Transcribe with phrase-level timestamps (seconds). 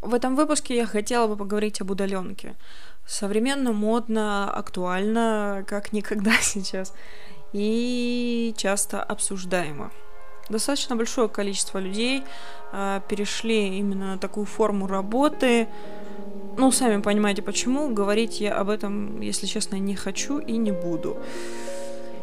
[0.00, 2.54] В этом выпуске я хотела бы поговорить об удаленке.
[3.06, 6.94] Современно, модно, актуально, как никогда сейчас.
[7.52, 9.90] И часто обсуждаемо.
[10.48, 12.22] Достаточно большое количество людей
[12.72, 15.68] э, перешли именно на такую форму работы.
[16.56, 17.92] Ну, сами понимаете почему.
[17.92, 21.18] Говорить я об этом, если честно, не хочу и не буду.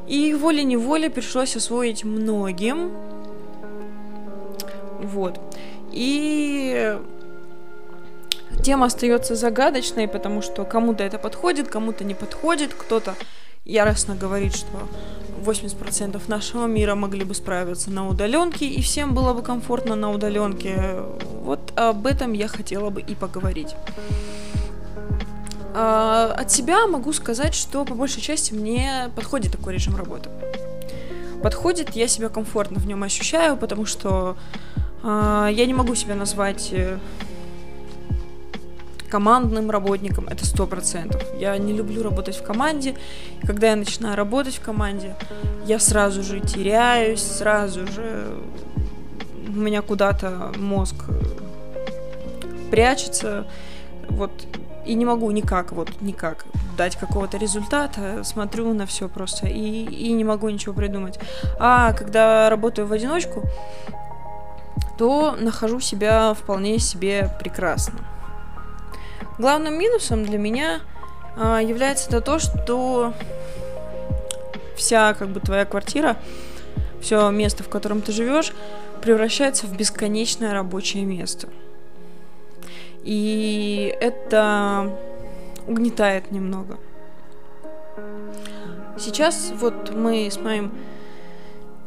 [0.07, 2.91] И волей-неволей пришлось освоить многим.
[5.01, 5.39] Вот.
[5.91, 6.99] И
[8.63, 13.15] тема остается загадочной, потому что кому-то это подходит, кому-то не подходит, кто-то
[13.65, 14.67] яростно говорит, что
[15.43, 21.01] 80% нашего мира могли бы справиться на удаленке, и всем было бы комфортно на удаленке.
[21.43, 23.75] Вот об этом я хотела бы и поговорить.
[25.73, 30.29] А, от себя могу сказать, что по большей части мне подходит такой режим работы.
[31.43, 34.37] Подходит, я себя комфортно в нем ощущаю, потому что
[35.03, 36.97] а, я не могу себя назвать э,
[39.09, 41.23] командным работником, это сто процентов.
[41.39, 42.95] Я не люблю работать в команде.
[43.45, 45.15] Когда я начинаю работать в команде,
[45.65, 48.37] я сразу же теряюсь, сразу же
[49.47, 50.95] у меня куда-то мозг
[52.71, 53.47] прячется.
[54.09, 54.31] Вот
[54.85, 56.45] и не могу никак, вот никак
[56.77, 61.19] дать какого-то результата, смотрю на все просто и, и не могу ничего придумать.
[61.59, 63.43] А когда работаю в одиночку,
[64.97, 67.99] то нахожу себя вполне себе прекрасно.
[69.37, 70.79] Главным минусом для меня
[71.35, 73.13] а, является то, что
[74.77, 76.17] вся как бы твоя квартира,
[77.01, 78.53] все место, в котором ты живешь,
[79.01, 81.49] превращается в бесконечное рабочее место.
[83.03, 84.97] И это
[85.67, 86.77] угнетает немного.
[88.97, 90.71] Сейчас вот мы с моим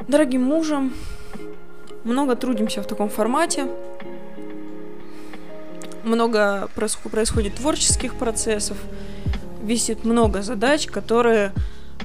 [0.06, 0.92] дорогим мужем
[2.05, 3.66] много трудимся в таком формате
[6.09, 8.77] много происходит творческих процессов,
[9.62, 11.53] висит много задач, которые,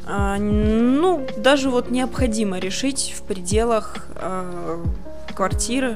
[0.05, 4.83] а, ну, даже вот необходимо решить в пределах а,
[5.33, 5.95] квартиры.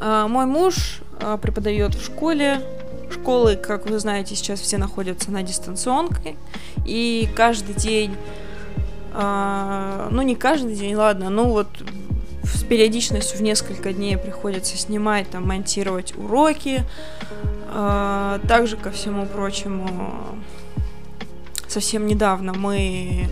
[0.00, 1.02] А, мой муж
[1.40, 2.60] преподает в школе.
[3.10, 6.36] Школы, как вы знаете, сейчас все находятся на дистанционке,
[6.86, 8.16] и каждый день
[9.14, 11.68] ну не каждый день, ладно, ну вот
[12.72, 16.84] периодичностью в несколько дней приходится снимать, там, монтировать уроки.
[17.68, 20.38] А, также, ко всему прочему,
[21.68, 23.26] совсем недавно мы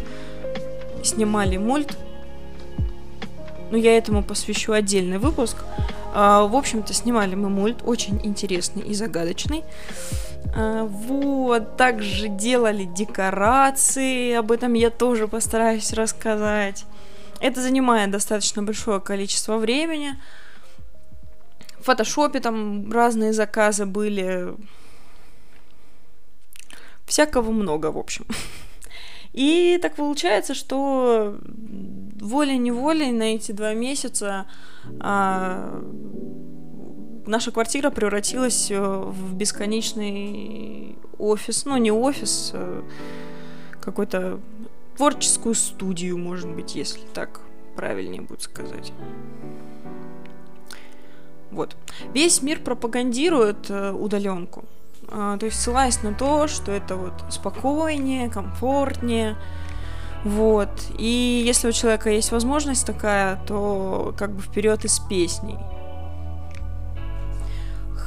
[1.03, 1.97] снимали мульт.
[3.71, 5.57] Но я этому посвящу отдельный выпуск.
[6.13, 9.65] А, в общем-то, снимали мы мульт, очень интересный и загадочный.
[10.55, 16.85] А, вот, также делали декорации, об этом я тоже постараюсь рассказать.
[17.41, 20.15] Это занимает достаточно большое количество времени.
[21.79, 24.55] В фотошопе там разные заказы были.
[27.07, 28.27] Всякого много, в общем.
[29.33, 31.39] И так получается, что
[32.21, 34.47] волей-неволей на эти два месяца
[34.99, 35.83] а,
[37.27, 41.65] наша квартира превратилась э, в бесконечный офис.
[41.65, 42.85] Ну, не офис, а
[43.81, 44.41] какой-то
[44.97, 47.41] творческую студию, может быть, если так
[47.77, 48.93] правильнее будет сказать.
[51.51, 51.77] Вот.
[52.15, 54.65] Весь мир пропагандирует э, удаленку.
[55.09, 59.37] Э, то есть ссылаясь на то, что это вот спокойнее, комфортнее.
[60.25, 60.71] Вот.
[60.99, 65.59] И если у человека есть возможность такая, то как бы вперед из песней.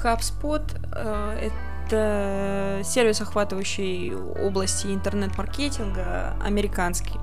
[0.04, 0.64] HubSpot
[0.96, 7.20] э, это сервис, охватывающий области интернет-маркетинга, американский.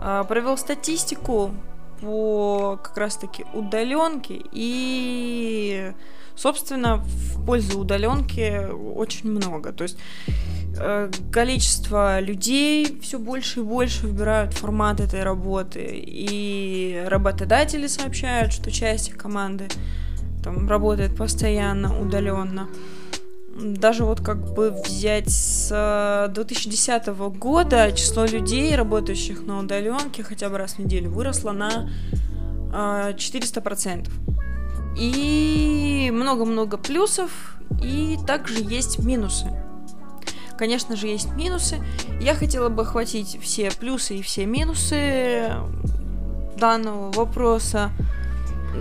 [0.00, 1.52] А, провел статистику
[2.00, 5.92] по как раз-таки удаленке и
[6.36, 9.96] собственно в пользу удаленки очень много то есть
[10.78, 18.70] э, количество людей все больше и больше выбирают формат этой работы и работодатели сообщают что
[18.70, 19.68] часть команды
[20.42, 22.68] там работает постоянно удаленно
[23.56, 30.48] даже вот как бы взять с 2010 э, года число людей, работающих на удаленке хотя
[30.48, 31.88] бы раз в неделю, выросло на
[32.72, 34.08] 400%.
[34.08, 34.34] Э,
[34.96, 39.46] и много-много плюсов, и также есть минусы.
[40.56, 41.80] Конечно же, есть минусы.
[42.20, 45.52] Я хотела бы охватить все плюсы и все минусы
[46.56, 47.90] данного вопроса,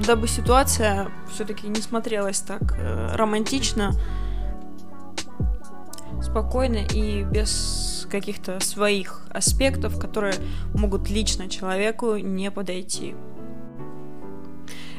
[0.06, 3.94] дабы ситуация все-таки не смотрелась так э, романтично,
[6.24, 10.36] спокойно и без каких-то своих аспектов, которые
[10.74, 13.16] могут лично человеку не подойти.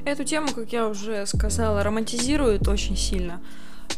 [0.05, 3.41] Эту тему, как я уже сказала, романтизируют очень сильно.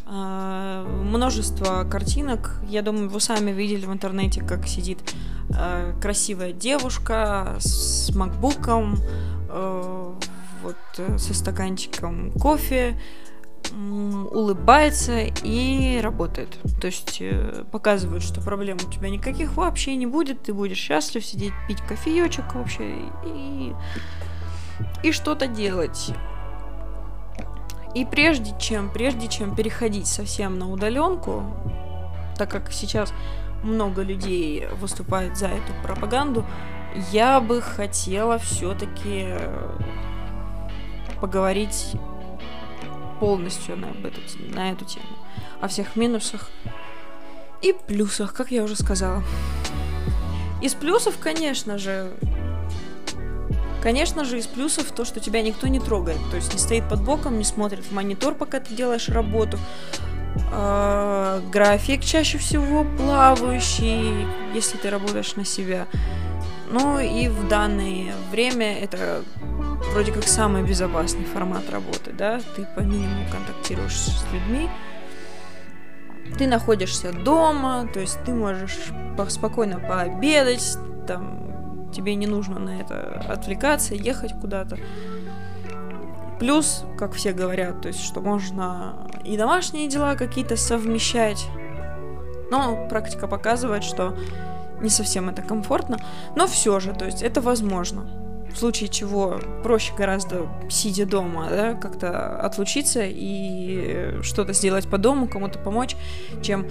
[0.05, 2.61] А, множество картинок.
[2.67, 4.99] Я думаю, вы сами видели в интернете, как сидит
[5.49, 8.97] а, красивая девушка с макбуком,
[9.49, 10.17] а,
[10.63, 12.99] вот со стаканчиком кофе,
[13.77, 16.57] улыбается и работает.
[16.81, 21.23] То есть э, показывают, что проблем у тебя никаких вообще не будет, ты будешь счастлив
[21.23, 23.73] сидеть, пить кофеечек вообще и,
[25.03, 26.11] и что-то делать.
[27.93, 31.43] И прежде чем, прежде чем переходить совсем на удаленку,
[32.35, 33.13] так как сейчас
[33.63, 36.45] много людей выступает за эту пропаганду,
[37.11, 39.33] я бы хотела все-таки
[41.19, 41.95] поговорить
[43.19, 44.21] полностью на, эту,
[44.53, 45.05] на эту тему.
[45.61, 46.49] О всех минусах
[47.61, 49.23] и плюсах, как я уже сказала.
[50.61, 52.11] Из плюсов, конечно же,
[53.81, 56.17] Конечно же, из плюсов то, что тебя никто не трогает.
[56.29, 59.57] То есть не стоит под боком, не смотрит в монитор, пока ты делаешь работу.
[60.51, 65.87] А, график чаще всего плавающий, если ты работаешь на себя.
[66.69, 69.23] Ну и в данное время это
[69.91, 74.69] вроде как самый безопасный формат работы, да, ты по минимуму контактируешь с людьми,
[76.37, 78.91] ты находишься дома, то есть ты можешь
[79.29, 84.77] спокойно пообедать, там, тебе не нужно на это отвлекаться, ехать куда-то.
[86.39, 91.47] Плюс, как все говорят, то есть, что можно и домашние дела какие-то совмещать.
[92.51, 94.15] Но практика показывает, что
[94.79, 95.97] не совсем это комфортно,
[96.35, 98.26] но все же, то есть это возможно
[98.57, 105.59] случае чего проще гораздо, сидя дома, да, как-то отлучиться и что-то сделать по дому, кому-то
[105.59, 105.95] помочь,
[106.41, 106.67] чем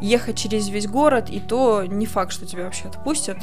[0.00, 3.38] ехать через весь город, и то не факт, что тебя вообще отпустят.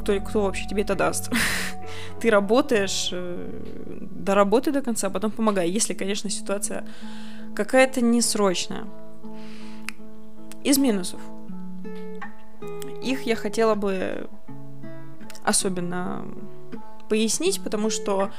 [0.00, 1.30] Кто, кто вообще тебе это даст?
[2.20, 3.48] Ты работаешь, э,
[4.10, 6.86] доработай до конца, а потом помогай, если, конечно, ситуация
[7.54, 8.84] какая-то несрочная.
[10.62, 11.20] Из минусов.
[13.02, 14.28] Их я хотела бы
[15.44, 16.24] особенно
[17.10, 18.30] пояснить, потому что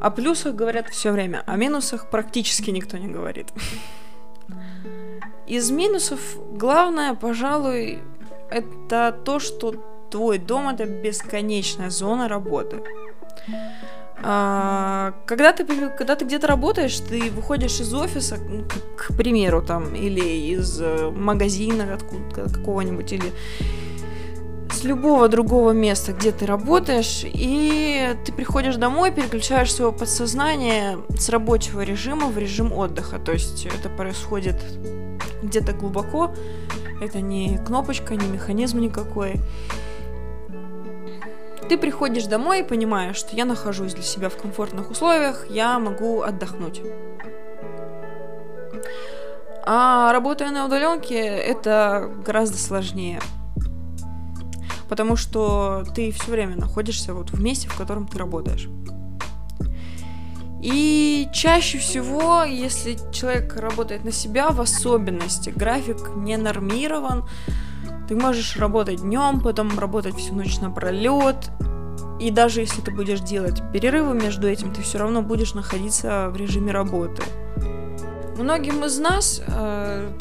[0.00, 3.46] о плюсах говорят все время, о минусах практически никто не говорит.
[5.46, 6.20] Из минусов
[6.52, 8.02] главное, пожалуй,
[8.50, 9.74] это то, что
[10.10, 12.82] твой дом это бесконечная зона работы.
[14.22, 19.94] А, когда ты, когда ты где-то работаешь, ты выходишь из офиса, к, к примеру, там,
[19.94, 23.32] или из э, магазина откуда, какого-нибудь, или
[24.80, 31.28] с любого другого места, где ты работаешь, и ты приходишь домой, переключаешь свое подсознание с
[31.28, 33.18] рабочего режима в режим отдыха.
[33.18, 34.56] То есть это происходит
[35.42, 36.32] где-то глубоко,
[37.02, 39.34] это не кнопочка, не механизм никакой.
[41.68, 46.22] Ты приходишь домой и понимаешь, что я нахожусь для себя в комфортных условиях, я могу
[46.22, 46.80] отдохнуть.
[49.62, 53.20] А работая на удаленке, это гораздо сложнее
[54.90, 58.68] потому что ты все время находишься вот в месте, в котором ты работаешь.
[60.60, 67.24] И чаще всего, если человек работает на себя, в особенности график не нормирован,
[68.08, 71.50] ты можешь работать днем, потом работать всю ночь напролет,
[72.18, 76.36] и даже если ты будешь делать перерывы между этим, ты все равно будешь находиться в
[76.36, 77.22] режиме работы.
[78.36, 80.12] Многим из нас э,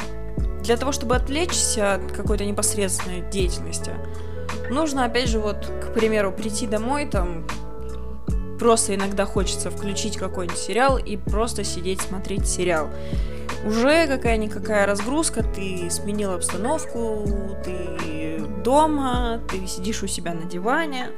[0.62, 3.94] для того, чтобы отвлечься от какой-то непосредственной деятельности,
[4.70, 7.46] Нужно, опять же, вот, к примеру, прийти домой, там,
[8.60, 12.90] просто иногда хочется включить какой-нибудь сериал и просто сидеть смотреть сериал.
[13.66, 17.26] Уже какая-никакая разгрузка, ты сменил обстановку,
[17.64, 21.10] ты дома, ты сидишь у себя на диване.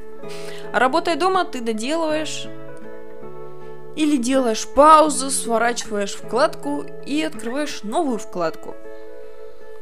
[0.71, 2.47] А работая дома, ты доделываешь
[3.95, 8.75] или делаешь паузу, сворачиваешь вкладку и открываешь новую вкладку.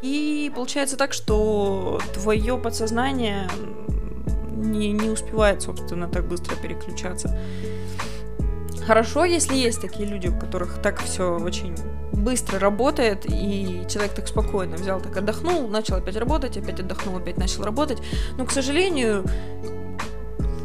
[0.01, 3.49] И получается так, что твое подсознание
[4.49, 7.37] не, не успевает, собственно, так быстро переключаться.
[8.85, 11.75] Хорошо, если есть такие люди, у которых так все очень
[12.13, 17.37] быстро работает, и человек так спокойно взял, так отдохнул, начал опять работать, опять отдохнул, опять
[17.37, 18.01] начал работать.
[18.37, 19.25] Но, к сожалению,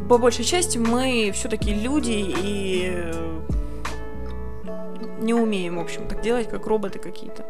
[0.09, 3.11] по большей части мы все-таки люди и
[5.19, 7.45] не умеем, в общем, так делать, как роботы какие-то.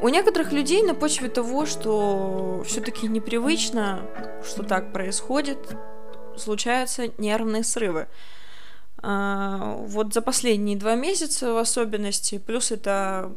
[0.00, 4.02] У некоторых людей на почве того, что все-таки непривычно,
[4.44, 5.58] что так происходит,
[6.36, 8.06] случаются нервные срывы.
[9.02, 13.32] А, вот за последние два месяца в особенности, плюс это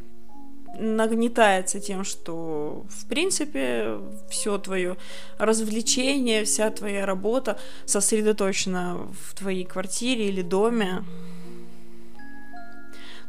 [0.78, 3.98] нагнетается тем, что, в принципе,
[4.30, 4.98] все твое
[5.40, 11.04] развлечение, вся твоя работа сосредоточена в твоей квартире или доме.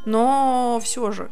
[0.05, 1.31] Но все же,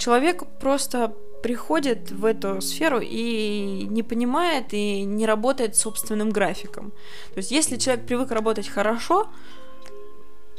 [0.00, 6.90] человек просто приходит в эту сферу и не понимает и не работает собственным графиком.
[7.34, 9.28] То есть, если человек привык работать хорошо,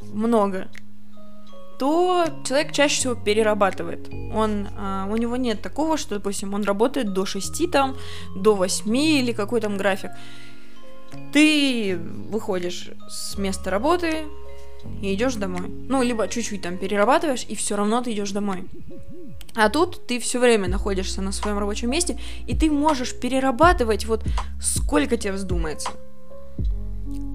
[0.01, 0.69] много,
[1.79, 4.10] то человек чаще всего перерабатывает.
[4.33, 7.95] Он, а, у него нет такого, что, допустим, он работает до 6, там,
[8.36, 10.12] до 8 или какой там график.
[11.33, 14.25] Ты выходишь с места работы
[15.01, 15.69] и идешь домой.
[15.89, 18.63] Ну, либо чуть-чуть там перерабатываешь, и все равно ты идешь домой.
[19.55, 22.17] А тут ты все время находишься на своем рабочем месте,
[22.48, 24.24] и ты можешь перерабатывать вот
[24.62, 25.91] сколько тебе вздумается.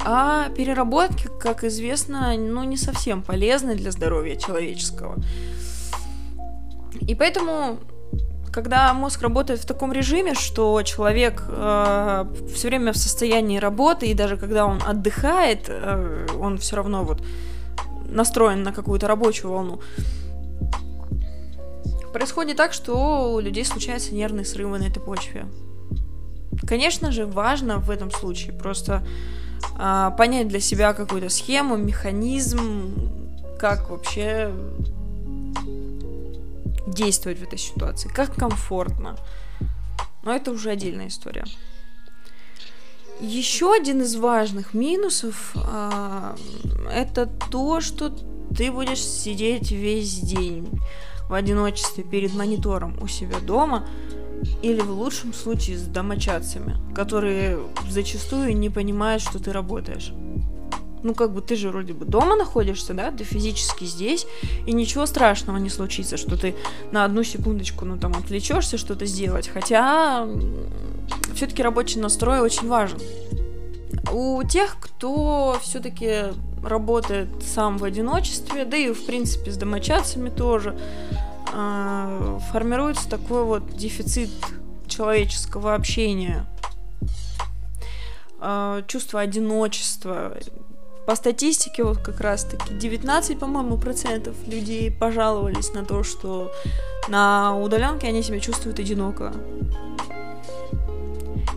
[0.04, 5.16] А переработки, как известно, ну не совсем полезны для здоровья человеческого.
[7.00, 7.78] И поэтому,
[8.52, 14.14] когда мозг работает в таком режиме, что человек э, все время в состоянии работы, и
[14.14, 17.22] даже когда он отдыхает, э, он все равно вот
[18.08, 19.80] настроен на какую-то рабочую волну,
[22.16, 25.44] происходит так, что у людей случаются нервные срывы на этой почве.
[26.66, 29.06] Конечно же, важно в этом случае просто
[29.74, 34.50] а, понять для себя какую-то схему, механизм, как вообще
[36.86, 39.16] действовать в этой ситуации, как комфортно.
[40.22, 41.44] Но это уже отдельная история.
[43.20, 46.34] Еще один из важных минусов а,
[46.90, 48.08] это то, что
[48.56, 50.80] ты будешь сидеть весь день
[51.28, 53.86] в одиночестве перед монитором у себя дома,
[54.62, 60.12] или в лучшем случае с домочадцами, которые зачастую не понимают, что ты работаешь.
[61.02, 64.26] Ну, как бы ты же вроде бы дома находишься, да, ты физически здесь,
[64.66, 66.54] и ничего страшного не случится, что ты
[66.90, 69.48] на одну секундочку, ну, там, отвлечешься что-то сделать.
[69.48, 70.26] Хотя
[71.34, 72.98] все-таки рабочий настрой очень важен.
[74.12, 76.34] У тех, кто все-таки
[76.66, 80.76] работает сам в одиночестве, да и, в принципе, с домочадцами тоже,
[81.52, 84.30] э, формируется такой вот дефицит
[84.86, 86.46] человеческого общения,
[88.40, 90.36] э, чувство одиночества.
[91.06, 96.50] По статистике, вот как раз-таки 19, по-моему, процентов людей пожаловались на то, что
[97.08, 99.32] на удаленке они себя чувствуют одиноко.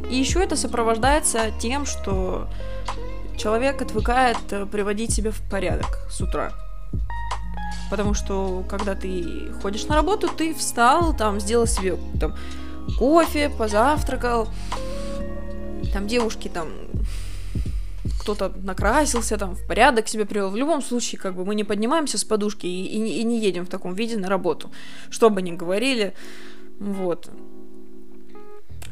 [0.10, 2.48] И еще это сопровождается тем, что
[3.40, 6.52] человек отвыкает э, приводить себя в порядок с утра.
[7.90, 12.36] Потому что, когда ты ходишь на работу, ты встал, там, сделал себе там,
[12.98, 14.48] кофе, позавтракал.
[15.92, 16.68] Там девушки там
[18.20, 20.52] кто-то накрасился, там, в порядок себя привел.
[20.52, 23.66] В любом случае, как бы мы не поднимаемся с подушки и, и, и не едем
[23.66, 24.70] в таком виде на работу.
[25.10, 26.14] Что бы ни говорили.
[26.80, 27.30] Вот.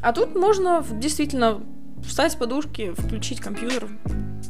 [0.00, 1.60] А тут можно действительно
[2.04, 3.88] встать с подушки, включить компьютер,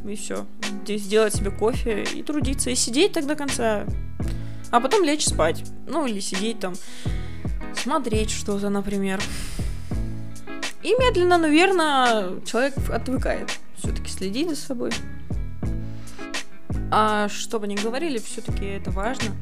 [0.08, 0.46] и все.
[0.86, 3.84] Сделать себе кофе и трудиться, и сидеть так до конца.
[4.70, 5.64] А потом лечь спать.
[5.86, 6.74] Ну, или сидеть там,
[7.74, 9.20] смотреть что-то, например.
[10.82, 13.58] И медленно, но верно человек отвыкает.
[13.76, 14.92] Все-таки следить за собой.
[16.90, 19.34] А что бы ни говорили, все-таки это важно.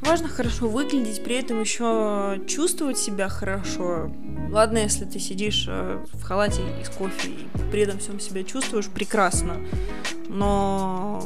[0.00, 4.10] Важно хорошо выглядеть, при этом еще чувствовать себя хорошо.
[4.50, 8.42] Ладно, если ты сидишь э, в халате и с кофе и при этом всем себя
[8.42, 9.56] чувствуешь прекрасно,
[10.28, 11.22] но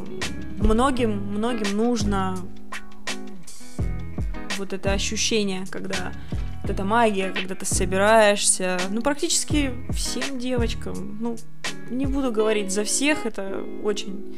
[0.59, 2.37] многим, многим нужно
[4.59, 6.13] вот это ощущение, когда
[6.63, 11.37] вот эта магия, когда ты собираешься, ну, практически всем девочкам, ну,
[11.91, 14.37] не буду говорить за всех, это очень,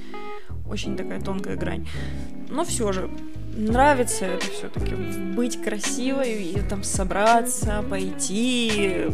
[0.69, 1.89] очень такая тонкая грань,
[2.49, 3.11] но все же,
[3.57, 4.95] нравится это все-таки
[5.35, 9.07] быть красивой и там собраться, пойти,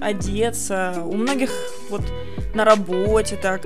[0.00, 1.02] одеться.
[1.04, 1.50] У многих
[1.90, 2.02] вот
[2.54, 3.62] на работе так.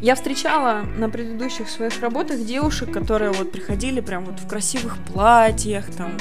[0.00, 5.90] Я встречала на предыдущих своих работах девушек, которые вот приходили прям вот в красивых платьях,
[5.94, 6.12] там,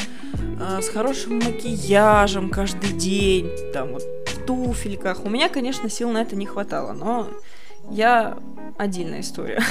[0.59, 4.18] э, с хорошим макияжем каждый день, там вот
[4.49, 5.25] туфельках.
[5.25, 7.27] У меня, конечно, сил на это не хватало, но
[7.91, 8.39] я
[8.79, 9.61] отдельная история.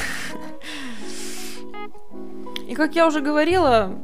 [2.68, 3.98] И как я уже говорила,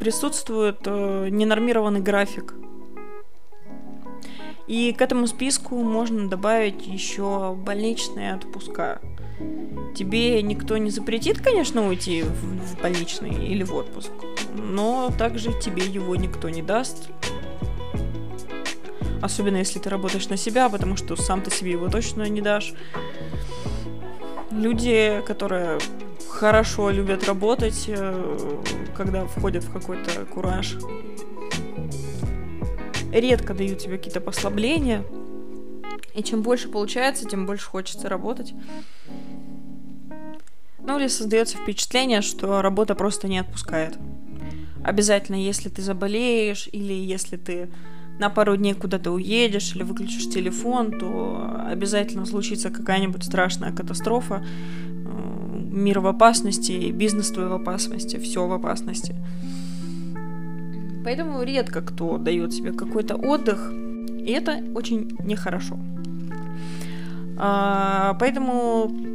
[0.00, 2.54] присутствует э, ненормированный график.
[4.66, 9.02] И к этому списку можно добавить еще больничные отпуска.
[9.94, 14.12] Тебе никто не запретит, конечно, уйти в, в больничный или в отпуск,
[14.54, 17.10] но также тебе его никто не даст.
[19.20, 22.72] Особенно если ты работаешь на себя, потому что сам ты себе его точно не дашь.
[24.50, 25.78] Люди, которые
[26.28, 28.62] хорошо любят работать, э,
[28.96, 30.76] когда входят в какой-то кураж.
[33.12, 35.04] Редко дают тебе какие-то послабления.
[36.14, 38.54] И чем больше получается, тем больше хочется работать.
[40.78, 43.98] Ну или создается впечатление, что работа просто не отпускает.
[44.84, 47.68] Обязательно, если ты заболеешь или если ты
[48.18, 54.44] на пару дней куда-то уедешь или выключишь телефон, то обязательно случится какая-нибудь страшная катастрофа.
[54.44, 59.14] Э, мир в опасности, бизнес твой в опасности, все в опасности.
[61.04, 65.78] Поэтому редко кто дает себе какой-то отдых, и это очень нехорошо.
[67.40, 69.07] А, поэтому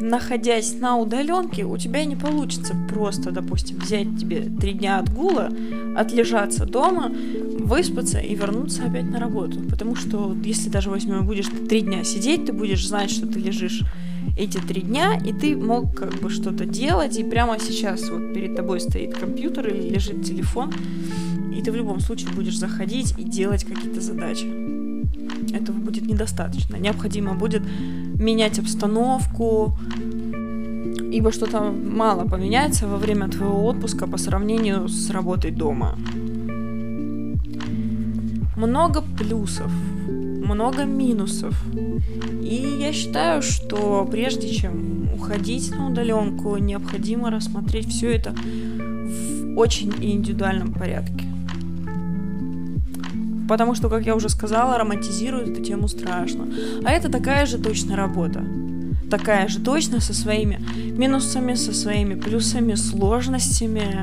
[0.00, 5.50] находясь на удаленке, у тебя не получится просто, допустим, взять тебе три дня отгула,
[5.96, 7.12] отлежаться дома,
[7.58, 9.60] выспаться и вернуться опять на работу.
[9.70, 13.82] Потому что если даже возьмем, будешь три дня сидеть, ты будешь знать, что ты лежишь
[14.36, 18.54] эти три дня, и ты мог как бы что-то делать, и прямо сейчас вот перед
[18.54, 20.72] тобой стоит компьютер или лежит телефон,
[21.56, 24.46] и ты в любом случае будешь заходить и делать какие-то задачи.
[25.54, 26.76] Этого будет недостаточно.
[26.76, 27.62] Необходимо будет
[28.18, 29.76] менять обстановку,
[31.10, 35.96] ибо что-то мало поменяется во время твоего отпуска по сравнению с работой дома.
[38.56, 39.70] Много плюсов,
[40.46, 41.54] много минусов.
[42.42, 49.92] И я считаю, что прежде чем уходить на удаленку, необходимо рассмотреть все это в очень
[50.00, 51.24] индивидуальном порядке.
[53.48, 56.48] Потому что, как я уже сказала, романтизируют эту тему страшно.
[56.84, 58.44] А это такая же точно работа.
[59.10, 60.60] Такая же точно со своими
[60.96, 63.94] минусами, со своими плюсами, сложностями.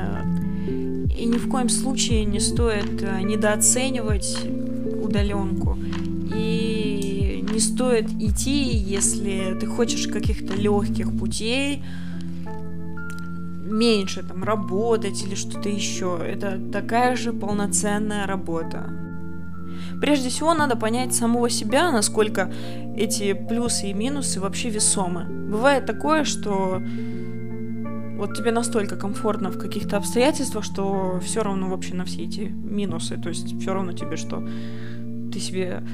[1.18, 4.36] И ни в коем случае не стоит э, недооценивать
[5.02, 5.78] удаленку.
[7.54, 11.84] Не стоит идти, если ты хочешь каких-то легких путей,
[13.64, 16.18] меньше там работать или что-то еще.
[16.20, 18.90] Это такая же полноценная работа.
[20.00, 22.52] Прежде всего надо понять самого себя, насколько
[22.96, 25.24] эти плюсы и минусы вообще весомы.
[25.24, 26.82] Бывает такое, что
[28.18, 33.16] вот тебе настолько комфортно в каких-то обстоятельствах, что все равно вообще на все эти минусы.
[33.16, 34.44] То есть все равно тебе, что
[35.32, 35.84] ты себе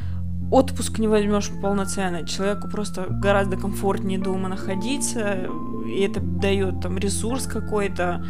[0.51, 2.27] отпуск не возьмешь полноценно.
[2.27, 5.49] Человеку просто гораздо комфортнее дома находиться,
[5.87, 8.25] и это дает там ресурс какой-то.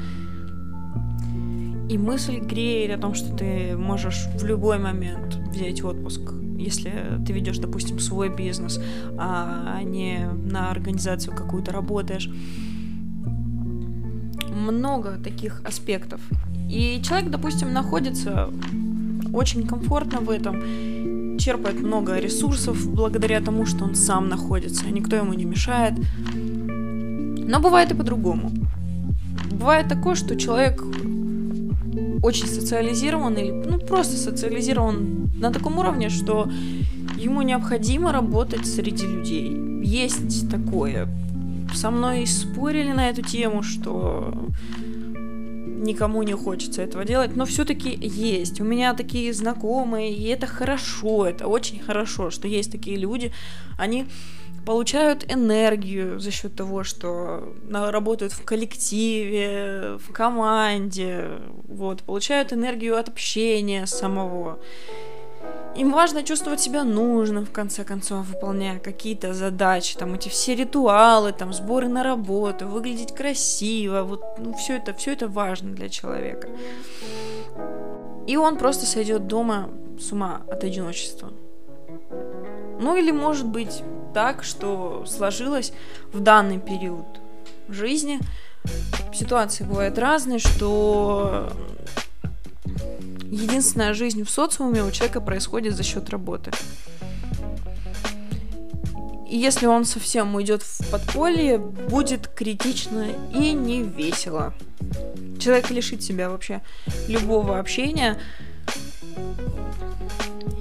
[1.88, 6.20] И мысль греет о том, что ты можешь в любой момент взять отпуск,
[6.56, 6.92] если
[7.26, 8.80] ты ведешь, допустим, свой бизнес,
[9.18, 12.30] а не на организацию какую-то работаешь.
[14.54, 16.20] Много таких аспектов.
[16.68, 18.50] И человек, допустим, находится
[19.32, 20.60] очень комфортно в этом,
[21.50, 25.94] черпает много ресурсов благодаря тому, что он сам находится, никто ему не мешает.
[27.48, 28.52] Но бывает и по-другому.
[29.50, 30.80] Бывает такое, что человек
[32.22, 36.48] очень социализирован или ну, просто социализирован на таком уровне, что
[37.16, 39.52] ему необходимо работать среди людей.
[39.82, 41.08] Есть такое.
[41.74, 44.32] Со мной спорили на эту тему, что
[45.80, 48.60] никому не хочется этого делать, но все-таки есть.
[48.60, 53.32] У меня такие знакомые, и это хорошо, это очень хорошо, что есть такие люди.
[53.78, 54.06] Они
[54.66, 61.38] получают энергию за счет того, что работают в коллективе, в команде,
[61.68, 64.60] вот, получают энергию от общения самого.
[65.76, 71.32] Им важно чувствовать себя нужным, в конце концов, выполняя какие-то задачи, там эти все ритуалы,
[71.32, 76.48] там сборы на работу, выглядеть красиво, вот ну, все это, все это важно для человека.
[78.26, 81.32] И он просто сойдет дома с ума от одиночества.
[82.80, 85.72] Ну или может быть так, что сложилось
[86.12, 87.06] в данный период
[87.68, 88.18] жизни.
[89.14, 91.52] Ситуации бывают разные, что
[93.30, 96.50] единственная жизнь в социуме у человека происходит за счет работы.
[99.28, 104.52] И если он совсем уйдет в подполье, будет критично и не весело.
[105.38, 106.62] Человек лишит себя вообще
[107.06, 108.18] любого общения.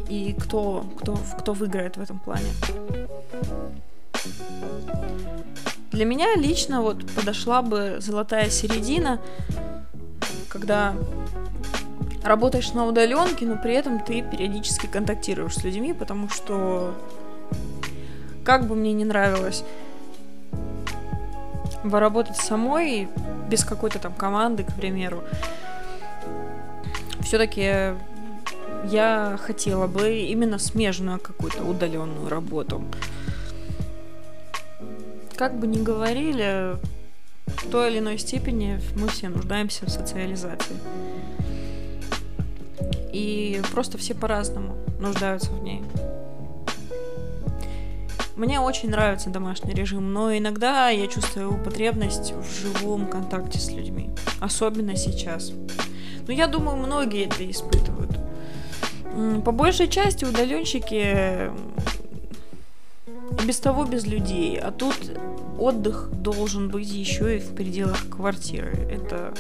[0.08, 2.50] И кто, кто, кто выиграет в этом плане?
[5.92, 9.20] Для меня лично вот подошла бы золотая середина,
[10.48, 10.96] когда
[12.24, 16.94] работаешь на удаленке, но при этом ты периодически контактируешь с людьми, потому что
[18.44, 19.64] как бы мне не нравилось
[21.90, 23.08] поработать самой
[23.50, 25.24] без какой-то там команды, к примеру,
[27.22, 27.96] все-таки
[28.86, 32.84] я хотела бы именно смежную какую-то удаленную работу.
[35.36, 36.76] Как бы ни говорили,
[37.58, 40.76] В той или иной степени мы все нуждаемся в социализации.
[43.12, 45.84] И просто все по-разному нуждаются в ней.
[48.36, 54.12] Мне очень нравится домашний режим, но иногда я чувствую потребность в живом контакте с людьми.
[54.40, 55.52] Особенно сейчас.
[56.26, 58.18] Но я думаю, многие это испытывают.
[59.44, 61.52] По большей части удаленщики
[63.46, 64.96] без того без людей, а тут
[65.58, 68.88] отдых должен быть еще и в пределах квартиры.
[68.90, 69.34] Это,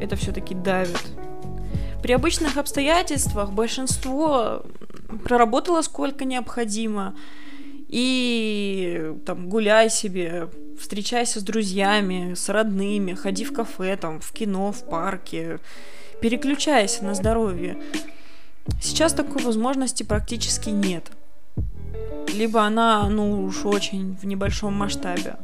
[0.00, 1.00] это все-таки давит.
[2.06, 4.62] При обычных обстоятельствах большинство
[5.24, 7.16] проработало сколько необходимо,
[7.88, 10.48] и там гуляй себе,
[10.80, 15.58] встречайся с друзьями, с родными, ходи в кафе, там, в кино, в парке,
[16.20, 17.76] переключайся на здоровье.
[18.80, 21.10] Сейчас такой возможности практически нет.
[22.32, 25.38] Либо она, ну уж очень в небольшом масштабе.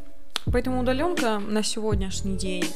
[0.53, 2.67] Поэтому удаленка на сегодняшний день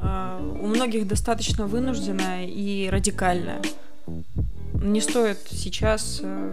[0.00, 3.62] у многих достаточно вынужденная и радикальная.
[4.74, 6.50] Не стоит сейчас э,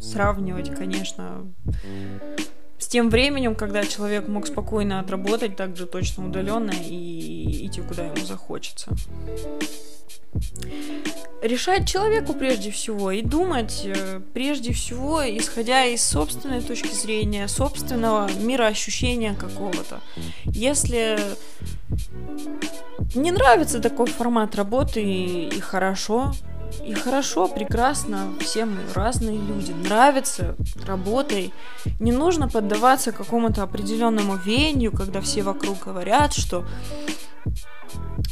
[0.00, 1.46] сравнивать, конечно,
[2.78, 8.24] с тем временем, когда человек мог спокойно отработать также точно удаленно и идти куда ему
[8.24, 8.90] захочется
[11.42, 18.30] решать человеку прежде всего и думать э, прежде всего, исходя из собственной точки зрения, собственного
[18.40, 20.00] мироощущения какого-то.
[20.44, 21.18] Если
[23.14, 26.32] не нравится такой формат работы и, и хорошо,
[26.84, 29.72] и хорошо, прекрасно, все мы разные люди.
[29.72, 30.56] Нравится,
[30.86, 31.52] работай.
[32.00, 36.64] Не нужно поддаваться какому-то определенному веянию, когда все вокруг говорят, что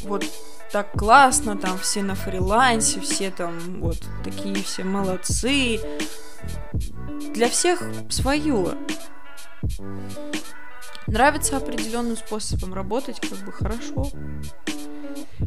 [0.03, 0.25] вот
[0.71, 5.79] так классно, там все на фрилансе, все там вот такие все молодцы.
[7.33, 8.75] Для всех свое.
[11.07, 14.09] Нравится определенным способом работать, как бы хорошо.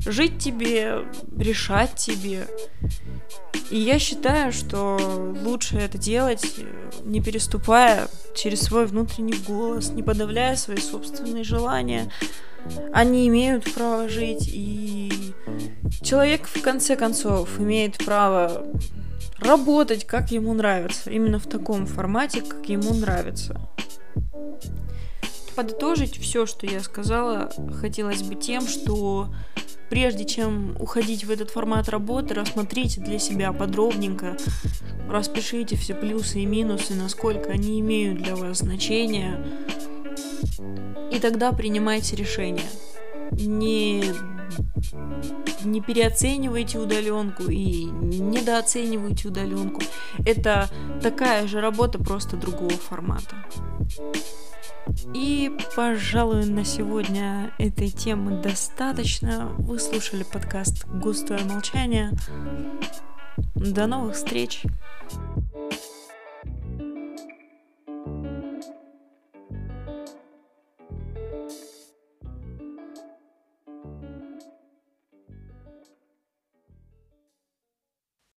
[0.06, 1.04] Жить тебе,
[1.36, 2.46] решать тебе.
[3.70, 4.98] И я считаю, что
[5.44, 6.56] лучше это делать,
[7.04, 12.10] не переступая через свой внутренний голос, не подавляя свои собственные желания,
[12.92, 15.34] они имеют право жить, и
[16.02, 18.66] человек в конце концов имеет право
[19.38, 23.60] работать, как ему нравится, именно в таком формате, как ему нравится.
[25.58, 29.26] Подытожить все, что я сказала, хотелось бы тем, что
[29.90, 34.36] прежде чем уходить в этот формат работы, рассмотрите для себя подробненько,
[35.10, 39.44] распишите все плюсы и минусы, насколько они имеют для вас значение,
[41.10, 42.70] и тогда принимайте решение.
[43.32, 44.04] Не,
[45.64, 49.82] не переоценивайте удаленку и недооценивайте удаленку.
[50.24, 50.70] Это
[51.02, 53.34] такая же работа, просто другого формата.
[55.14, 59.52] И, пожалуй, на сегодня этой темы достаточно.
[59.58, 62.12] Вы слушали подкаст «Густое молчание».
[63.54, 64.62] До новых встреч!